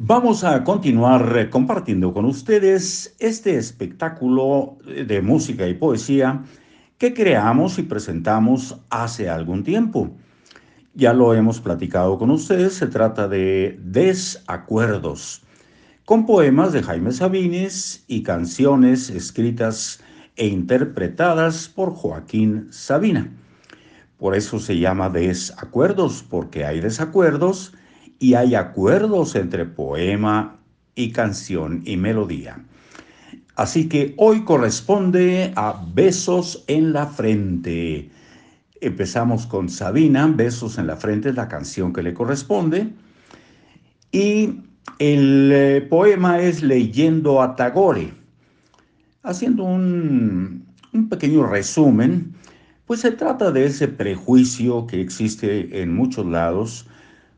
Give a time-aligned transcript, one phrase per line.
[0.00, 6.44] Vamos a continuar compartiendo con ustedes este espectáculo de música y poesía
[6.98, 10.12] que creamos y presentamos hace algún tiempo.
[10.94, 15.42] Ya lo hemos platicado con ustedes, se trata de Desacuerdos,
[16.04, 20.00] con poemas de Jaime Sabines y canciones escritas
[20.36, 23.32] e interpretadas por Joaquín Sabina.
[24.16, 27.74] Por eso se llama Desacuerdos, porque hay desacuerdos
[28.18, 30.56] y hay acuerdos entre poema
[30.94, 32.64] y canción y melodía.
[33.54, 38.10] Así que hoy corresponde a Besos en la Frente.
[38.80, 42.88] Empezamos con Sabina, Besos en la Frente es la canción que le corresponde.
[44.12, 44.60] Y
[44.98, 48.12] el eh, poema es Leyendo a Tagore.
[49.22, 52.34] Haciendo un, un pequeño resumen,
[52.86, 56.86] pues se trata de ese prejuicio que existe en muchos lados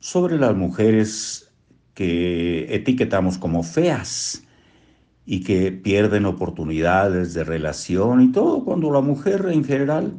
[0.00, 1.52] sobre las mujeres
[1.94, 4.42] que etiquetamos como feas
[5.26, 10.14] y que pierden oportunidades de relación y todo, cuando la mujer en general,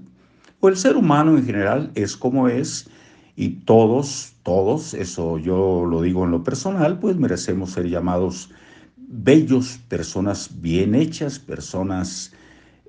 [0.59, 2.87] o el ser humano en general, es como es,
[3.35, 8.51] y todos, todos, eso yo lo digo en lo personal, pues merecemos ser llamados
[8.95, 12.31] bellos, personas bien hechas, personas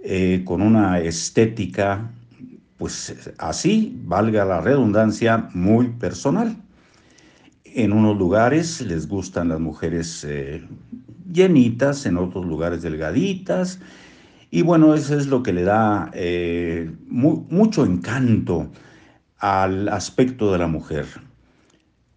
[0.04, 2.10] eh, con una estética,
[2.76, 6.56] pues así, valga la redundancia, muy personal.
[7.74, 10.62] En unos lugares les gustan las mujeres eh,
[11.32, 13.80] llenitas, en otros lugares delgaditas.
[14.50, 18.70] Y bueno, eso es lo que le da eh, mucho encanto
[19.38, 21.06] al aspecto de la mujer,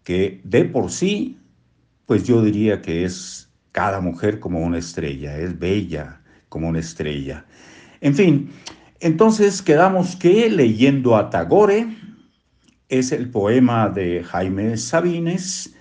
[0.04, 1.38] que de por sí,
[2.06, 7.46] pues yo diría que es cada mujer como una estrella, es bella como una estrella.
[8.02, 8.50] En fin,
[9.00, 11.88] entonces quedamos que leyendo a Tagore,
[12.90, 15.76] es el poema de Jaime Sabines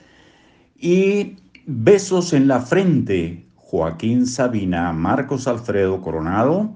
[0.77, 6.74] y Besos en la Frente, Joaquín Sabina, Marcos Alfredo Coronado,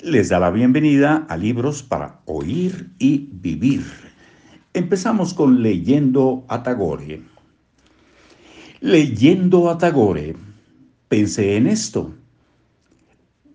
[0.00, 3.84] les da la bienvenida a Libros para Oír y Vivir.
[4.74, 7.22] Empezamos con Leyendo a Tagore.
[8.80, 10.36] Leyendo a Tagore,
[11.08, 12.14] pensé en esto.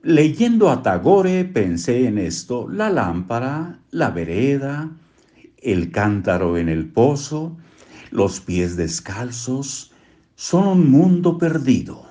[0.02, 4.92] Leyendo a Tagore, pensé en esto, la lámpara, la vereda,
[5.64, 7.58] el cántaro en el pozo,
[8.12, 9.92] los pies descalzos,
[10.36, 12.06] son un mundo perdido.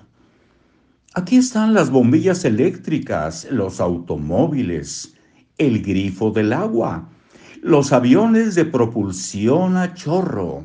[1.15, 5.15] Aquí están las bombillas eléctricas, los automóviles,
[5.59, 7.11] el grifo del agua,
[7.61, 10.65] los aviones de propulsión a chorro.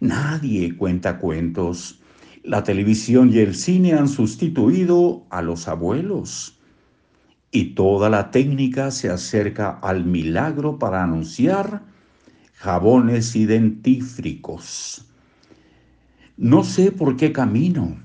[0.00, 2.00] Nadie cuenta cuentos.
[2.42, 6.58] La televisión y el cine han sustituido a los abuelos.
[7.50, 11.87] Y toda la técnica se acerca al milagro para anunciar
[12.58, 15.04] jabones y dentífricos.
[16.36, 18.02] No sé por qué camino,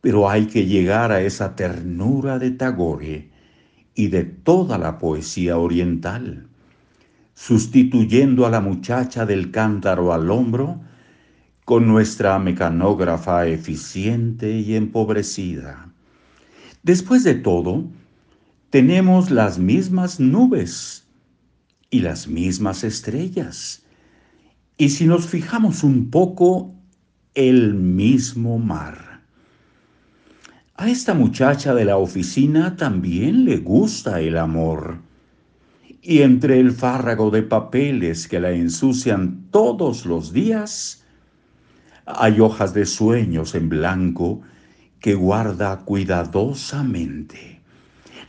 [0.00, 3.30] pero hay que llegar a esa ternura de Tagore
[3.94, 6.46] y de toda la poesía oriental,
[7.34, 10.80] sustituyendo a la muchacha del cántaro al hombro
[11.64, 15.92] con nuestra mecanógrafa eficiente y empobrecida.
[16.84, 17.84] Después de todo,
[18.70, 21.05] tenemos las mismas nubes
[21.90, 23.84] y las mismas estrellas.
[24.76, 26.74] Y si nos fijamos un poco,
[27.34, 29.20] el mismo mar.
[30.76, 34.98] A esta muchacha de la oficina también le gusta el amor.
[36.02, 41.04] Y entre el fárrago de papeles que la ensucian todos los días,
[42.04, 44.42] hay hojas de sueños en blanco
[45.00, 47.60] que guarda cuidadosamente,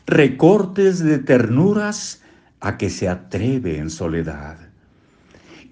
[0.06, 2.24] recortes de ternuras
[2.59, 4.57] a que se atreve en soledad.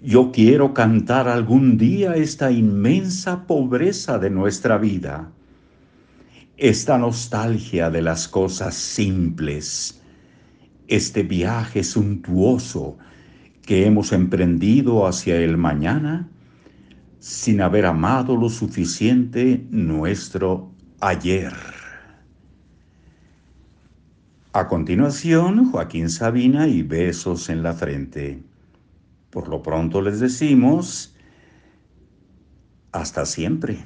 [0.02, 5.30] Yo quiero cantar algún día esta inmensa pobreza de nuestra vida,
[6.56, 10.00] esta nostalgia de las cosas simples,
[10.86, 12.98] este viaje suntuoso
[13.62, 16.28] que hemos emprendido hacia el mañana
[17.18, 21.75] sin haber amado lo suficiente nuestro ayer.
[24.56, 28.42] A continuación, Joaquín Sabina y besos en la frente.
[29.28, 31.14] Por lo pronto les decimos,
[32.90, 33.84] hasta siempre.